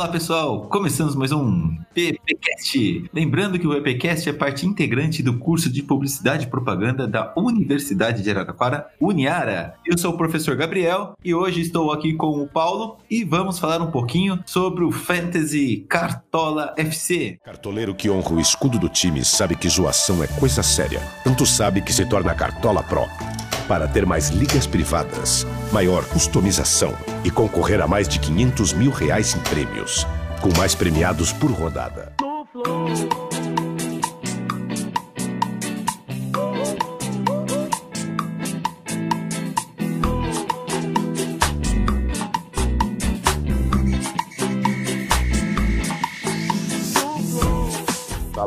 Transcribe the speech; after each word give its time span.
Olá 0.00 0.08
pessoal, 0.08 0.62
começamos 0.62 1.14
mais 1.14 1.30
um 1.30 1.76
PPcast. 1.92 3.04
Lembrando 3.12 3.58
que 3.58 3.66
o 3.66 3.70
PPcast 3.70 4.30
é 4.30 4.32
parte 4.32 4.66
integrante 4.66 5.22
do 5.22 5.38
curso 5.38 5.70
de 5.70 5.82
Publicidade 5.82 6.46
e 6.46 6.48
Propaganda 6.48 7.06
da 7.06 7.34
Universidade 7.36 8.22
de 8.22 8.30
Araraquara, 8.30 8.86
Uniara. 8.98 9.74
Eu 9.84 9.98
sou 9.98 10.14
o 10.14 10.16
professor 10.16 10.56
Gabriel 10.56 11.18
e 11.22 11.34
hoje 11.34 11.60
estou 11.60 11.92
aqui 11.92 12.14
com 12.14 12.42
o 12.42 12.48
Paulo 12.48 12.96
e 13.10 13.24
vamos 13.24 13.58
falar 13.58 13.82
um 13.82 13.90
pouquinho 13.90 14.42
sobre 14.46 14.84
o 14.84 14.90
Fantasy 14.90 15.84
Cartola 15.86 16.72
FC. 16.78 17.38
Cartoleiro 17.44 17.94
que 17.94 18.08
honra 18.08 18.32
o 18.32 18.40
escudo 18.40 18.78
do 18.78 18.88
time 18.88 19.22
sabe 19.22 19.54
que 19.54 19.68
zoação 19.68 20.24
é 20.24 20.26
coisa 20.26 20.62
séria. 20.62 21.02
Tanto 21.22 21.44
sabe 21.44 21.82
que 21.82 21.92
se 21.92 22.06
torna 22.06 22.34
Cartola 22.34 22.82
Pro 22.82 23.04
para 23.70 23.86
ter 23.86 24.04
mais 24.04 24.30
ligas 24.30 24.66
privadas, 24.66 25.46
maior 25.70 26.04
customização 26.06 26.92
e 27.22 27.30
concorrer 27.30 27.80
a 27.80 27.86
mais 27.86 28.08
de 28.08 28.18
500 28.18 28.72
mil 28.72 28.90
reais 28.90 29.36
em 29.36 29.38
prêmios, 29.42 30.04
com 30.40 30.52
mais 30.58 30.74
premiados 30.74 31.32
por 31.32 31.52
rodada. 31.52 32.12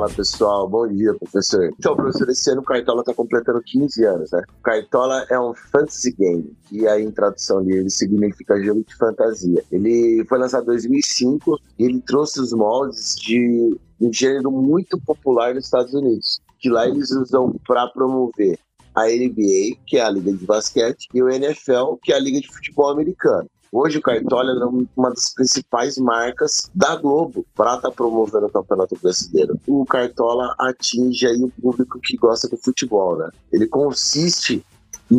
Fala 0.03 0.15
pessoal, 0.15 0.67
bom 0.67 0.85
dia 0.85 1.13
professor. 1.13 1.71
Então, 1.79 1.95
professor, 1.95 2.29
esse 2.29 2.51
ano 2.51 2.59
o 2.59 2.65
Cartola 2.65 2.99
está 2.99 3.13
completando 3.13 3.61
15 3.65 4.03
anos, 4.03 4.31
né? 4.31 4.41
Cartola 4.61 5.25
é 5.29 5.39
um 5.39 5.53
fantasy 5.53 6.11
game, 6.11 6.53
que 6.67 6.85
aí 6.85 7.03
em 7.03 7.11
tradução 7.11 7.63
dele 7.63 7.89
significa 7.89 8.61
jogo 8.61 8.83
de 8.85 8.93
fantasia. 8.97 9.63
Ele 9.71 10.25
foi 10.27 10.39
lançado 10.39 10.63
em 10.63 10.65
2005 10.65 11.57
e 11.79 11.85
ele 11.85 12.01
trouxe 12.01 12.41
os 12.41 12.51
moldes 12.51 13.15
de 13.15 13.77
um 14.01 14.11
gênero 14.11 14.51
muito 14.51 14.99
popular 14.99 15.55
nos 15.55 15.63
Estados 15.63 15.93
Unidos, 15.93 16.41
que 16.59 16.69
lá 16.69 16.85
eles 16.85 17.09
usam 17.11 17.55
para 17.65 17.87
promover 17.87 18.59
a 18.93 19.05
NBA, 19.05 19.77
que 19.87 19.97
é 19.97 20.01
a 20.01 20.09
liga 20.09 20.33
de 20.33 20.45
basquete, 20.45 21.07
e 21.13 21.23
o 21.23 21.29
NFL, 21.29 21.95
que 22.03 22.11
é 22.11 22.17
a 22.17 22.19
liga 22.19 22.41
de 22.41 22.51
futebol 22.51 22.89
americano. 22.89 23.49
Hoje 23.75 23.97
o 23.97 24.01
Cartola 24.03 24.51
é 24.51 24.85
uma 24.95 25.09
das 25.09 25.33
principais 25.33 25.97
marcas 25.97 26.69
da 26.75 26.95
Globo 26.95 27.43
para 27.55 27.73
estar 27.73 27.89
tá 27.89 27.95
promovendo 27.95 28.45
o 28.45 28.51
Campeonato 28.51 28.95
Brasileiro. 29.01 29.59
O 29.65 29.83
Cartola 29.83 30.53
atinge 30.59 31.25
aí 31.25 31.41
o 31.41 31.49
público 31.49 31.99
que 31.99 32.15
gosta 32.15 32.47
do 32.47 32.55
futebol, 32.55 33.17
né? 33.17 33.31
Ele 33.51 33.65
consiste 33.65 34.63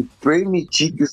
e 0.01 0.03
permitir 0.21 0.93
que 0.93 1.05
os, 1.05 1.13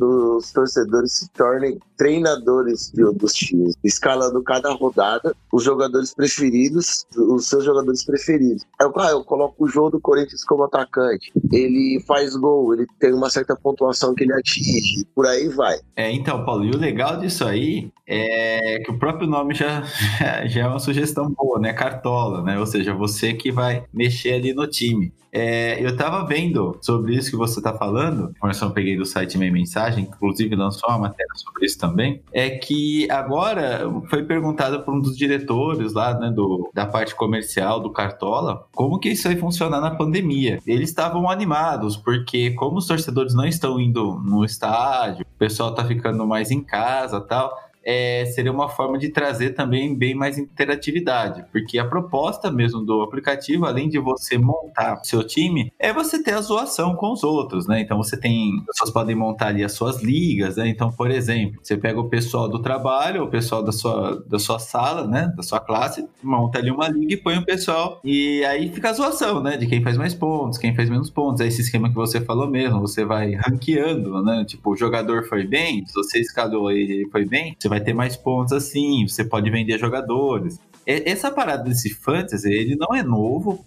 os 0.00 0.52
torcedores 0.52 1.12
se 1.12 1.30
tornem 1.30 1.78
treinadores 1.96 2.90
de, 2.94 3.02
dos 3.14 3.32
times, 3.32 3.74
escalando 3.84 4.42
cada 4.42 4.72
rodada 4.72 5.34
os 5.52 5.64
jogadores 5.64 6.14
preferidos, 6.14 7.04
os 7.16 7.46
seus 7.46 7.64
jogadores 7.64 8.04
preferidos. 8.04 8.64
Eu, 8.80 8.92
ah, 8.96 9.10
eu 9.10 9.24
coloco 9.24 9.64
o 9.64 9.68
jogo 9.68 9.90
do 9.90 10.00
Corinthians 10.00 10.44
como 10.44 10.64
atacante, 10.64 11.32
ele 11.52 12.02
faz 12.06 12.36
gol, 12.36 12.72
ele 12.72 12.86
tem 12.98 13.12
uma 13.12 13.28
certa 13.28 13.56
pontuação 13.56 14.14
que 14.14 14.24
ele 14.24 14.32
atinge, 14.32 15.04
por 15.14 15.26
aí 15.26 15.48
vai. 15.48 15.78
É, 15.96 16.10
então, 16.10 16.44
Paulo, 16.44 16.64
e 16.64 16.70
o 16.70 16.78
legal 16.78 17.18
disso 17.18 17.44
aí 17.44 17.90
é 18.06 18.78
que 18.84 18.90
o 18.90 18.98
próprio 18.98 19.28
nome 19.28 19.54
já, 19.54 19.82
já 20.46 20.62
é 20.62 20.66
uma 20.66 20.78
sugestão 20.78 21.30
boa, 21.30 21.58
né? 21.58 21.72
Cartola, 21.72 22.42
né? 22.42 22.58
Ou 22.58 22.66
seja, 22.66 22.94
você 22.94 23.34
que 23.34 23.52
vai 23.52 23.84
mexer 23.92 24.34
ali 24.34 24.54
no 24.54 24.66
time. 24.66 25.12
É, 25.32 25.84
eu 25.84 25.96
tava 25.96 26.26
vendo 26.26 26.78
sobre 26.80 27.14
isso 27.14 27.30
que 27.30 27.36
você 27.36 27.60
tá 27.62 27.72
falando, 27.72 28.30
informação 28.30 28.68
eu 28.68 28.74
peguei 28.74 28.96
do 28.96 29.06
site 29.06 29.38
Meia 29.38 29.52
Mensagem, 29.52 30.04
inclusive 30.04 30.54
lançou 30.56 30.88
uma 30.88 30.98
matéria 30.98 31.32
sobre 31.34 31.66
isso 31.66 31.78
também, 31.78 32.22
é 32.32 32.50
que 32.50 33.10
agora 33.10 33.88
foi 34.08 34.24
perguntado 34.24 34.82
por 34.82 34.94
um 34.94 35.00
dos 35.00 35.16
diretores 35.16 35.92
lá, 35.92 36.18
né, 36.18 36.30
do, 36.30 36.70
da 36.74 36.86
parte 36.86 37.14
comercial 37.14 37.80
do 37.80 37.90
Cartola, 37.90 38.66
como 38.72 38.98
que 38.98 39.10
isso 39.10 39.28
vai 39.28 39.36
funcionar 39.36 39.80
na 39.80 39.90
pandemia. 39.90 40.58
Eles 40.66 40.90
estavam 40.90 41.28
animados, 41.28 41.96
porque 41.96 42.50
como 42.52 42.78
os 42.78 42.86
torcedores 42.86 43.34
não 43.34 43.46
estão 43.46 43.80
indo 43.80 44.20
no 44.24 44.44
estádio, 44.44 45.24
o 45.24 45.38
pessoal 45.38 45.74
tá 45.74 45.84
ficando 45.84 46.26
mais 46.26 46.50
em 46.50 46.62
casa 46.62 47.20
tal, 47.20 47.54
é, 47.84 48.24
seria 48.26 48.52
uma 48.52 48.68
forma 48.68 48.98
de 48.98 49.08
trazer 49.08 49.50
também 49.50 49.94
bem 49.94 50.14
mais 50.14 50.38
interatividade, 50.38 51.44
porque 51.50 51.78
a 51.78 51.84
proposta 51.84 52.50
mesmo 52.50 52.84
do 52.84 53.02
aplicativo, 53.02 53.66
além 53.66 53.88
de 53.88 53.98
você 53.98 54.38
montar 54.38 55.00
seu 55.04 55.24
time, 55.24 55.72
é 55.78 55.92
você 55.92 56.22
ter 56.22 56.32
a 56.32 56.40
zoação 56.40 56.94
com 56.94 57.12
os 57.12 57.22
outros, 57.22 57.66
né? 57.66 57.80
Então 57.80 57.96
você 57.96 58.16
tem, 58.16 58.52
as 58.60 58.66
pessoas 58.66 58.90
podem 58.90 59.14
montar 59.14 59.48
ali 59.48 59.64
as 59.64 59.72
suas 59.72 60.02
ligas, 60.02 60.56
né? 60.56 60.68
Então, 60.68 60.90
por 60.90 61.10
exemplo, 61.10 61.58
você 61.62 61.76
pega 61.76 62.00
o 62.00 62.08
pessoal 62.08 62.48
do 62.48 62.60
trabalho, 62.60 63.24
o 63.24 63.28
pessoal 63.28 63.62
da 63.62 63.72
sua, 63.72 64.22
da 64.26 64.38
sua 64.38 64.58
sala, 64.58 65.06
né? 65.06 65.32
Da 65.36 65.42
sua 65.42 65.60
classe, 65.60 66.06
monta 66.22 66.58
ali 66.58 66.70
uma 66.70 66.88
liga 66.88 67.14
e 67.14 67.16
põe 67.16 67.38
o 67.38 67.44
pessoal, 67.44 68.00
e 68.04 68.44
aí 68.44 68.70
fica 68.70 68.90
a 68.90 68.92
zoação, 68.92 69.42
né? 69.42 69.56
De 69.56 69.66
quem 69.66 69.82
faz 69.82 69.96
mais 69.96 70.14
pontos, 70.14 70.58
quem 70.58 70.74
faz 70.74 70.88
menos 70.90 71.10
pontos. 71.10 71.40
É 71.40 71.46
esse 71.46 71.62
esquema 71.62 71.88
que 71.88 71.94
você 71.94 72.20
falou 72.20 72.48
mesmo, 72.48 72.80
você 72.80 73.04
vai 73.04 73.34
ranqueando, 73.34 74.22
né? 74.22 74.44
Tipo, 74.46 74.70
o 74.72 74.76
jogador 74.76 75.24
foi 75.26 75.46
bem, 75.46 75.84
se 75.86 75.94
você 75.94 76.20
escalou 76.20 76.70
ele 76.70 77.08
foi 77.10 77.24
bem, 77.24 77.56
você 77.58 77.68
vai 77.70 77.80
ter 77.80 77.94
mais 77.94 78.16
pontos 78.16 78.52
assim, 78.52 79.06
você 79.06 79.24
pode 79.24 79.48
vender 79.48 79.78
jogadores. 79.78 80.58
Essa 80.84 81.30
parada 81.30 81.62
desse 81.62 81.90
fantasy, 81.90 82.50
ele 82.50 82.74
não 82.74 82.94
é 82.94 83.02
novo, 83.02 83.64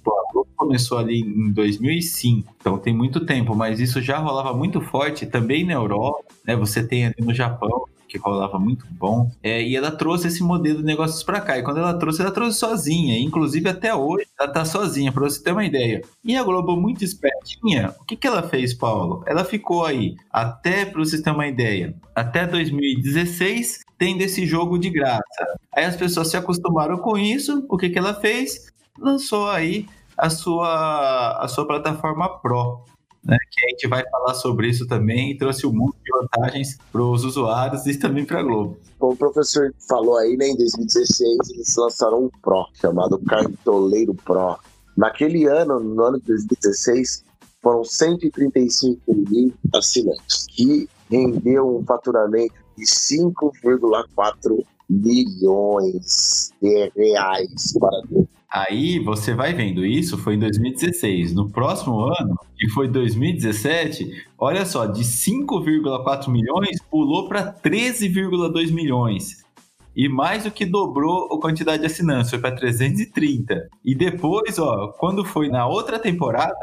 começou 0.58 0.97
ali 0.97 1.22
em 1.22 1.52
2005, 1.53 2.53
então 2.59 2.78
tem 2.78 2.94
muito 2.94 3.25
tempo, 3.25 3.56
mas 3.56 3.80
isso 3.80 4.02
já 4.02 4.18
rolava 4.18 4.53
muito 4.53 4.81
forte 4.81 5.25
também 5.25 5.66
na 5.66 5.74
Europa, 5.74 6.24
né? 6.46 6.56
Você 6.56 6.86
tem 6.86 7.06
ali 7.06 7.16
no 7.19 7.34
Japão, 7.34 7.86
que 8.14 8.18
rolava 8.18 8.59
muito 8.59 8.86
bom. 8.91 9.31
É, 9.41 9.62
e 9.62 9.75
ela 9.75 9.90
trouxe 9.90 10.28
esse 10.28 10.44
modelo 10.44 10.80
de 10.80 10.85
negócios 10.85 11.24
para 11.24 11.41
cá. 11.41 11.58
E 11.58 11.64
quando 11.64 11.80
ela 11.80 11.96
trouxe, 11.96 12.22
ela 12.22 12.30
trouxe 12.30 12.59
sozinha. 12.59 13.20
Inclusive, 13.20 13.68
até 13.68 13.94
hoje, 13.96 14.28
ela 14.40 14.52
tá 14.52 14.64
sozinha, 14.64 15.12
para 15.12 15.24
você 15.24 15.41
ter 15.41 15.52
uma 15.52 15.66
ideia. 15.66 16.02
E 16.24 16.35
a 16.35 16.44
Globo, 16.44 16.75
muito 16.75 17.03
espertinha, 17.43 17.93
o 17.99 18.05
que, 18.05 18.15
que 18.15 18.27
ela 18.27 18.43
fez, 18.43 18.73
Paulo? 18.73 19.23
Ela 19.27 19.43
ficou 19.43 19.85
aí, 19.85 20.15
até 20.31 20.85
para 20.85 20.99
você 20.99 21.21
ter 21.21 21.31
uma 21.31 21.47
ideia, 21.47 21.95
até 22.15 22.47
2016, 22.47 23.81
tendo 23.97 24.21
esse 24.21 24.45
jogo 24.45 24.77
de 24.77 24.89
graça. 24.89 25.59
Aí 25.75 25.85
as 25.85 25.95
pessoas 25.95 26.29
se 26.29 26.37
acostumaram 26.37 26.97
com 26.97 27.17
isso. 27.17 27.65
O 27.69 27.77
que, 27.77 27.89
que 27.89 27.99
ela 27.99 28.13
fez? 28.13 28.71
Lançou 28.97 29.49
aí 29.49 29.85
a 30.17 30.29
sua, 30.29 31.37
a 31.39 31.47
sua 31.47 31.67
plataforma 31.67 32.39
Pro 32.39 32.83
né, 33.23 33.37
que 33.49 33.65
a 33.65 33.69
gente 33.69 33.87
vai 33.87 34.03
falar 34.09 34.33
sobre 34.33 34.67
isso 34.67 34.85
também 34.85 35.31
e 35.31 35.37
trouxe 35.37 35.65
um 35.65 35.73
monte 35.73 35.95
de 36.03 36.11
vantagens 36.11 36.77
para 36.91 37.01
os 37.01 37.23
usuários 37.23 37.85
e 37.85 37.97
também 37.97 38.25
para 38.25 38.41
a 38.41 38.43
Globo. 38.43 38.77
Como 38.99 39.13
o 39.13 39.17
professor 39.17 39.73
falou 39.87 40.17
aí, 40.17 40.35
né, 40.35 40.47
em 40.47 40.57
2016 40.57 41.49
eles 41.51 41.75
lançaram 41.77 42.25
um 42.25 42.29
Pro, 42.41 42.67
chamado 42.73 43.17
Cartoleiro 43.19 44.13
Pro. 44.13 44.57
Naquele 44.95 45.45
ano, 45.45 45.79
no 45.79 46.03
ano 46.03 46.19
de 46.19 46.27
2016, 46.27 47.23
foram 47.63 47.84
135 47.84 49.00
mil 49.07 49.53
assinantes, 49.74 50.46
que 50.50 50.88
rendeu 51.09 51.78
um 51.78 51.85
faturamento 51.85 52.53
de 52.78 52.85
5,4 52.85 54.63
milhões 54.90 56.52
de 56.62 56.91
reais 56.96 57.73
para 57.79 58.02
Globo. 58.07 58.29
Aí 58.52 59.00
você 59.00 59.34
vai 59.34 59.52
vendo, 59.52 59.84
isso 59.84 60.16
foi 60.16 60.35
em 60.35 60.40
2016. 60.40 61.34
No 61.34 61.50
próximo 61.50 62.02
ano, 62.02 62.37
que 62.55 62.70
foi 62.70 62.87
2017, 62.87 64.28
olha 64.37 64.64
só, 64.64 64.85
de 64.85 65.03
5,4 65.03 66.29
milhões 66.29 66.79
pulou 66.91 67.28
para 67.28 67.52
13,2 67.52 68.72
milhões. 68.72 69.42
E 69.95 70.09
mais 70.09 70.43
do 70.43 70.51
que 70.51 70.66
dobrou 70.66 71.34
a 71.34 71.40
quantidade 71.40 71.81
de 71.81 71.85
assinantes, 71.85 72.29
foi 72.29 72.40
para 72.40 72.55
330. 72.55 73.69
E 73.84 73.95
depois, 73.95 74.57
ó, 74.57 74.87
quando 74.97 75.23
foi 75.23 75.49
na 75.49 75.67
outra 75.67 75.99
temporada, 75.99 76.55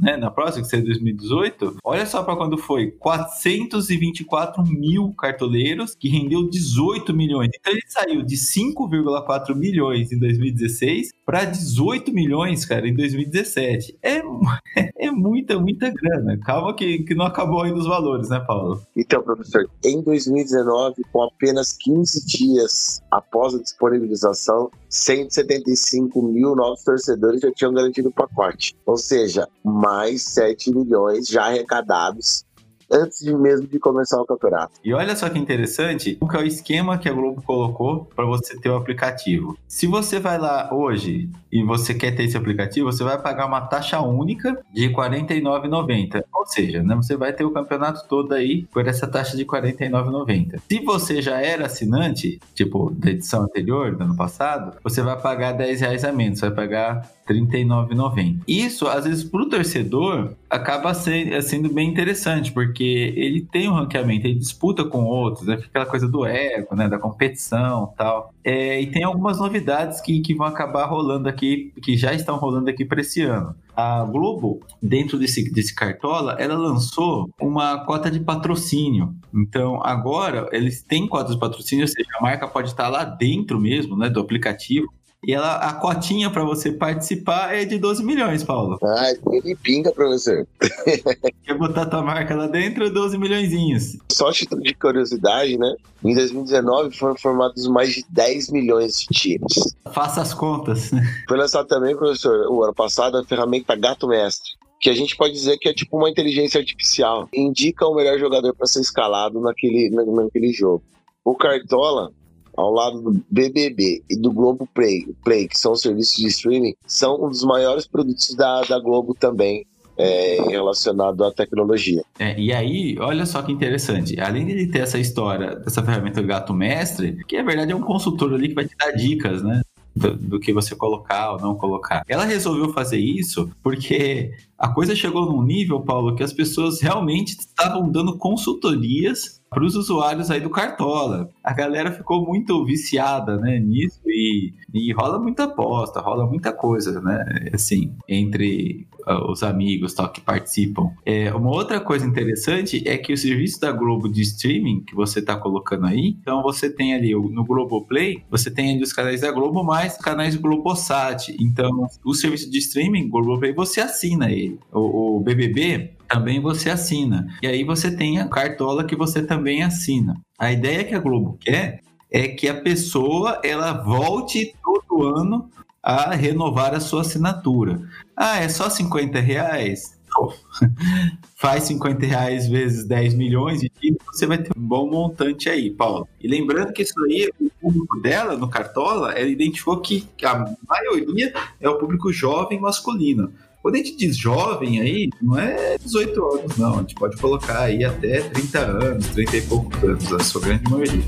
né, 0.00 0.16
na 0.16 0.30
próxima, 0.30 0.62
que 0.62 0.68
seria 0.68 0.84
2018, 0.86 1.78
olha 1.82 2.06
só 2.06 2.22
para 2.22 2.36
quando 2.36 2.56
foi: 2.56 2.92
424 2.92 4.62
mil 4.64 5.12
cartoleiros, 5.14 5.94
que 5.98 6.08
rendeu 6.08 6.48
18 6.48 7.12
milhões. 7.12 7.50
Então 7.58 7.72
ele 7.72 7.82
saiu 7.88 8.22
de 8.22 8.36
5,4 8.36 9.54
milhões 9.54 10.12
em 10.12 10.18
2016 10.18 11.10
para 11.26 11.44
18 11.44 12.12
milhões, 12.12 12.64
cara, 12.64 12.86
em 12.88 12.94
2017. 12.94 13.98
É, 14.02 14.20
é 14.96 15.10
muita, 15.10 15.58
muita 15.58 15.90
grana. 15.90 16.38
Calma 16.44 16.74
que, 16.74 17.00
que 17.00 17.14
não 17.14 17.26
acabou 17.26 17.62
ainda 17.62 17.78
os 17.78 17.86
valores, 17.86 18.28
né, 18.28 18.38
Paulo? 18.40 18.80
Então, 18.96 19.22
professor, 19.22 19.68
em 19.84 20.00
2019, 20.02 21.02
com 21.12 21.22
apenas 21.22 21.72
15 21.72 22.26
dias 22.26 22.67
após 23.10 23.54
a 23.54 23.58
disponibilização, 23.58 24.70
175 24.88 26.22
mil 26.22 26.54
novos 26.54 26.82
torcedores 26.82 27.40
já 27.40 27.52
tinham 27.52 27.72
garantido 27.72 28.08
o 28.08 28.12
pacote. 28.12 28.76
Ou 28.86 28.96
seja, 28.96 29.48
mais 29.64 30.22
7 30.22 30.74
milhões 30.74 31.26
já 31.26 31.46
arrecadados 31.46 32.44
antes 32.90 33.22
mesmo 33.22 33.66
de 33.66 33.78
começar 33.78 34.20
o 34.20 34.26
campeonato. 34.26 34.72
E 34.84 34.92
olha 34.92 35.14
só 35.14 35.28
que 35.28 35.38
interessante, 35.38 36.16
qual 36.16 36.42
é 36.42 36.44
o 36.44 36.46
esquema 36.46 36.98
que 36.98 37.08
a 37.08 37.12
Globo 37.12 37.42
colocou 37.42 38.04
para 38.14 38.24
você 38.24 38.58
ter 38.58 38.68
o 38.68 38.76
aplicativo. 38.76 39.58
Se 39.66 39.86
você 39.86 40.18
vai 40.18 40.38
lá 40.38 40.72
hoje 40.72 41.28
e 41.50 41.62
você 41.62 41.94
quer 41.94 42.12
ter 42.12 42.24
esse 42.24 42.36
aplicativo, 42.36 42.90
você 42.90 43.04
vai 43.04 43.20
pagar 43.20 43.46
uma 43.46 43.60
taxa 43.60 44.00
única 44.00 44.58
de 44.72 44.86
R$ 44.86 44.94
49,90. 44.94 46.24
Ou 46.32 46.46
seja, 46.46 46.82
né, 46.82 46.94
você 46.94 47.16
vai 47.16 47.32
ter 47.32 47.44
o 47.44 47.50
campeonato 47.50 48.06
todo 48.08 48.32
aí 48.32 48.66
por 48.72 48.86
essa 48.86 49.06
taxa 49.06 49.36
de 49.36 49.42
R$ 49.42 49.48
49,90. 49.48 50.60
Se 50.68 50.80
você 50.80 51.20
já 51.20 51.40
era 51.40 51.66
assinante, 51.66 52.40
tipo 52.54 52.90
da 52.90 53.10
edição 53.10 53.42
anterior, 53.42 53.96
do 53.96 54.04
ano 54.04 54.16
passado, 54.16 54.76
você 54.82 55.02
vai 55.02 55.20
pagar 55.20 55.52
10 55.52 55.80
reais 55.80 56.04
a 56.04 56.12
menos, 56.12 56.40
vai 56.40 56.50
pagar 56.50 56.96
R$ 56.96 57.02
39,90. 57.28 58.40
Isso, 58.48 58.86
às 58.86 59.04
vezes, 59.04 59.22
para 59.22 59.42
o 59.42 59.48
torcedor, 59.48 60.32
acaba 60.48 60.94
sendo 60.94 61.68
bem 61.68 61.88
interessante, 61.88 62.50
porque 62.50 63.12
ele 63.16 63.42
tem 63.42 63.68
um 63.68 63.74
ranqueamento, 63.74 64.26
ele 64.26 64.38
disputa 64.38 64.84
com 64.84 65.04
outros, 65.04 65.46
né? 65.46 65.56
Fica 65.56 65.68
aquela 65.68 65.86
coisa 65.86 66.08
do 66.08 66.24
ego, 66.24 66.74
né? 66.74 66.88
Da 66.88 66.98
competição 66.98 67.92
tal. 67.96 68.32
É, 68.42 68.80
e 68.80 68.86
tem 68.86 69.04
algumas 69.04 69.38
novidades 69.38 70.00
que, 70.00 70.20
que 70.20 70.34
vão 70.34 70.46
acabar 70.46 70.86
rolando 70.86 71.28
aqui, 71.28 71.72
que 71.82 71.96
já 71.96 72.14
estão 72.14 72.38
rolando 72.38 72.70
aqui 72.70 72.84
para 72.84 73.00
esse 73.00 73.22
ano. 73.22 73.54
A 73.76 74.02
Globo, 74.04 74.60
dentro 74.82 75.18
desse, 75.18 75.52
desse 75.52 75.74
cartola, 75.74 76.34
ela 76.38 76.56
lançou 76.56 77.30
uma 77.40 77.84
cota 77.84 78.10
de 78.10 78.18
patrocínio. 78.18 79.14
Então, 79.32 79.80
agora, 79.84 80.48
eles 80.50 80.82
têm 80.82 81.06
cotas 81.06 81.34
de 81.34 81.40
patrocínio, 81.40 81.84
ou 81.84 81.88
seja, 81.88 82.08
a 82.18 82.22
marca 82.22 82.48
pode 82.48 82.68
estar 82.68 82.88
lá 82.88 83.04
dentro 83.04 83.60
mesmo, 83.60 83.96
né, 83.96 84.08
do 84.08 84.18
aplicativo, 84.18 84.92
e 85.24 85.34
ela, 85.34 85.56
a 85.56 85.74
cotinha 85.74 86.30
para 86.30 86.44
você 86.44 86.70
participar 86.70 87.52
é 87.52 87.64
de 87.64 87.76
12 87.76 88.04
milhões, 88.04 88.44
Paulo. 88.44 88.78
Ah, 88.82 89.12
ele 89.32 89.56
pinga, 89.56 89.90
professor. 89.90 90.46
Quer 91.44 91.58
botar 91.58 91.86
tua 91.86 92.02
marca 92.02 92.36
lá 92.36 92.46
dentro, 92.46 92.88
12 92.92 93.18
milhões. 93.18 93.98
Só 94.12 94.30
título 94.30 94.62
de 94.62 94.74
curiosidade, 94.74 95.58
né? 95.58 95.74
Em 96.04 96.14
2019 96.14 96.96
foram 96.96 97.16
formados 97.16 97.66
mais 97.66 97.94
de 97.94 98.04
10 98.08 98.50
milhões 98.50 99.00
de 99.00 99.06
times. 99.06 99.76
Faça 99.92 100.22
as 100.22 100.32
contas. 100.32 100.90
Foi 101.28 101.36
lançado 101.36 101.66
também, 101.66 101.96
professor, 101.96 102.46
o 102.50 102.62
ano 102.62 102.74
passado, 102.74 103.18
a 103.18 103.24
ferramenta 103.24 103.74
Gato 103.74 104.06
Mestre 104.06 104.58
que 104.80 104.88
a 104.88 104.94
gente 104.94 105.16
pode 105.16 105.32
dizer 105.32 105.58
que 105.58 105.68
é 105.68 105.74
tipo 105.74 105.96
uma 105.96 106.08
inteligência 106.08 106.60
artificial. 106.60 107.28
Indica 107.34 107.84
o 107.84 107.94
melhor 107.94 108.16
jogador 108.16 108.54
para 108.54 108.66
ser 108.66 108.80
escalado 108.80 109.40
naquele, 109.40 109.90
naquele 109.90 110.52
jogo. 110.52 110.84
O 111.24 111.34
Cartola 111.34 112.12
ao 112.58 112.72
lado 112.72 113.00
do 113.00 113.24
BBB 113.30 114.02
e 114.10 114.16
do 114.16 114.32
Globo 114.32 114.68
Play, 114.74 115.06
Play 115.24 115.46
que 115.46 115.56
são 115.56 115.76
serviços 115.76 116.16
de 116.16 116.26
streaming, 116.26 116.74
são 116.84 117.24
um 117.24 117.28
dos 117.28 117.44
maiores 117.44 117.86
produtos 117.86 118.34
da, 118.34 118.62
da 118.62 118.80
Globo 118.80 119.14
também. 119.14 119.64
É, 120.00 120.40
relacionado 120.48 121.24
à 121.24 121.32
tecnologia. 121.32 122.04
É, 122.20 122.38
e 122.38 122.52
aí, 122.52 122.96
olha 123.00 123.26
só 123.26 123.42
que 123.42 123.50
interessante. 123.50 124.20
Além 124.20 124.46
de 124.46 124.68
ter 124.68 124.78
essa 124.78 124.96
história 124.96 125.56
dessa 125.56 125.82
ferramenta 125.82 126.22
do 126.22 126.28
gato 126.28 126.54
mestre, 126.54 127.16
que 127.26 127.36
na 127.36 127.42
verdade 127.42 127.72
é 127.72 127.74
um 127.74 127.80
consultor 127.80 128.32
ali 128.32 128.50
que 128.50 128.54
vai 128.54 128.64
te 128.64 128.76
dar 128.76 128.92
dicas, 128.92 129.42
né? 129.42 129.60
Do, 129.96 130.14
do, 130.14 130.38
que 130.38 130.52
você 130.52 130.76
colocar 130.76 131.32
ou 131.32 131.40
não 131.40 131.56
colocar. 131.56 132.04
Ela 132.06 132.24
resolveu 132.24 132.72
fazer 132.72 133.00
isso 133.00 133.50
porque 133.60 134.30
a 134.56 134.68
coisa 134.68 134.94
chegou 134.94 135.26
num 135.26 135.42
nível, 135.42 135.80
Paulo, 135.80 136.14
que 136.14 136.22
as 136.22 136.32
pessoas 136.32 136.80
realmente 136.80 137.30
estavam 137.30 137.90
dando 137.90 138.16
consultorias 138.16 139.37
para 139.50 139.64
os 139.64 139.74
usuários 139.74 140.30
aí 140.30 140.40
do 140.40 140.50
Cartola. 140.50 141.28
A 141.42 141.52
galera 141.52 141.90
ficou 141.90 142.24
muito 142.24 142.64
viciada, 142.64 143.36
né, 143.38 143.58
nisso 143.58 144.00
e, 144.06 144.52
e 144.72 144.92
rola 144.92 145.18
muita 145.18 145.44
aposta, 145.44 146.00
rola 146.00 146.26
muita 146.26 146.52
coisa, 146.52 147.00
né, 147.00 147.50
assim, 147.52 147.94
entre 148.08 148.86
uh, 149.06 149.30
os 149.30 149.42
amigos 149.42 149.94
tal 149.94 150.10
que 150.10 150.20
participam. 150.20 150.90
É, 151.04 151.32
uma 151.34 151.50
outra 151.50 151.80
coisa 151.80 152.06
interessante 152.06 152.82
é 152.86 152.96
que 152.98 153.12
o 153.12 153.16
serviço 153.16 153.60
da 153.60 153.72
Globo 153.72 154.08
de 154.08 154.22
streaming 154.22 154.84
que 154.84 154.94
você 154.94 155.20
está 155.20 155.36
colocando 155.36 155.86
aí, 155.86 156.16
então 156.20 156.42
você 156.42 156.70
tem 156.70 156.94
ali 156.94 157.12
no 157.14 157.44
Globoplay, 157.44 158.22
você 158.30 158.50
tem 158.50 158.74
ali 158.74 158.82
os 158.82 158.92
canais 158.92 159.20
da 159.20 159.30
Globo 159.32 159.64
mais 159.64 159.96
canais 159.96 160.36
Globosat. 160.36 161.34
Então, 161.40 161.86
o 162.04 162.14
serviço 162.14 162.50
de 162.50 162.58
streaming 162.58 163.08
Globoplay 163.08 163.52
você 163.52 163.80
assina 163.80 164.30
ele. 164.30 164.58
O, 164.72 165.16
o 165.16 165.20
BBB 165.20 165.97
também 166.08 166.40
você 166.40 166.70
assina. 166.70 167.26
E 167.42 167.46
aí 167.46 167.62
você 167.62 167.94
tem 167.94 168.18
a 168.18 168.28
cartola 168.28 168.84
que 168.84 168.96
você 168.96 169.22
também 169.22 169.62
assina. 169.62 170.14
A 170.38 170.50
ideia 170.50 170.84
que 170.84 170.94
a 170.94 171.00
Globo 171.00 171.36
quer 171.38 171.82
é 172.10 172.28
que 172.28 172.48
a 172.48 172.60
pessoa 172.60 173.40
ela 173.44 173.72
volte 173.72 174.54
todo 174.64 175.04
ano 175.04 175.50
a 175.82 176.14
renovar 176.14 176.74
a 176.74 176.80
sua 176.80 177.02
assinatura. 177.02 177.80
Ah, 178.16 178.38
é 178.38 178.48
só 178.48 178.68
50 178.68 179.20
reais? 179.20 179.98
Faz 181.36 181.64
50 181.64 182.06
reais 182.06 182.48
vezes 182.48 182.84
10 182.84 183.14
milhões 183.14 183.62
e 183.62 183.70
você 184.06 184.26
vai 184.26 184.38
ter 184.38 184.50
um 184.56 184.66
bom 184.66 184.90
montante 184.90 185.48
aí, 185.48 185.70
Paulo. 185.70 186.08
E 186.20 186.26
lembrando 186.26 186.72
que 186.72 186.82
isso 186.82 186.94
aí, 187.04 187.30
o 187.40 187.50
público 187.60 188.00
dela 188.00 188.36
no 188.36 188.48
Cartola, 188.48 189.12
ela 189.12 189.28
identificou 189.28 189.80
que 189.80 190.08
a 190.24 190.54
maioria 190.68 191.32
é 191.60 191.68
o 191.68 191.78
público 191.78 192.12
jovem 192.12 192.58
masculino. 192.58 193.32
Quando 193.60 193.74
a 193.74 193.78
gente 193.78 193.96
diz 193.96 194.16
jovem 194.16 194.80
aí, 194.80 195.10
não 195.20 195.36
é 195.36 195.76
18 195.78 196.24
anos, 196.24 196.56
não. 196.56 196.76
A 196.76 196.80
gente 196.80 196.94
pode 196.94 197.16
colocar 197.16 197.62
aí 197.62 197.84
até 197.84 198.20
30 198.20 198.58
anos, 198.60 199.06
30 199.08 199.36
e 199.36 199.42
poucos 199.42 199.82
anos, 199.82 200.12
a 200.12 200.20
sua 200.20 200.40
grande 200.40 200.70
maioria. 200.70 201.02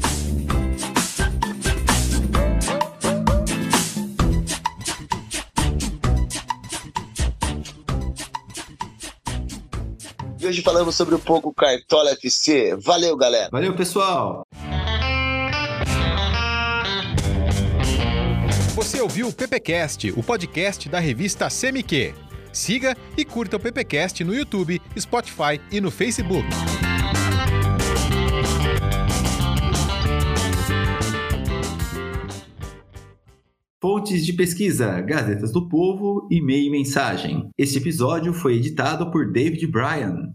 E 10.40 10.46
hoje 10.46 10.62
falamos 10.62 10.96
sobre 10.96 11.14
um 11.14 11.20
pouco 11.20 11.54
Cartola 11.54 12.10
FC. 12.10 12.74
Valeu, 12.76 13.16
galera. 13.16 13.48
Valeu, 13.52 13.76
pessoal. 13.76 14.44
Você 18.74 19.00
ouviu 19.00 19.28
o 19.28 19.32
PPcast, 19.32 20.10
o 20.16 20.22
podcast 20.22 20.88
da 20.88 20.98
revista 20.98 21.48
CMQ. 21.48 22.29
Siga 22.52 22.96
e 23.16 23.24
curta 23.24 23.56
o 23.56 23.60
PPcast 23.60 24.24
no 24.24 24.34
YouTube, 24.34 24.80
Spotify 24.98 25.60
e 25.70 25.80
no 25.80 25.90
Facebook. 25.90 26.48
Fontes 33.80 34.26
de 34.26 34.34
pesquisa, 34.34 35.00
Gazetas 35.00 35.52
do 35.52 35.68
Povo, 35.68 36.28
e-mail 36.30 36.66
e 36.66 36.70
mensagem. 36.70 37.48
Este 37.56 37.78
episódio 37.78 38.34
foi 38.34 38.56
editado 38.56 39.10
por 39.10 39.32
David 39.32 39.66
Bryan. 39.68 40.34